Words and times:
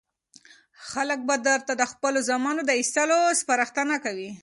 خلک 0.89 1.19
به 1.27 1.35
درته 1.47 1.73
د 1.77 1.83
خپلو 1.91 2.19
زامنو 2.27 2.61
د 2.65 2.71
ایستلو 2.79 3.19
سپارښتنه 3.41 3.95
کوي. 4.05 4.31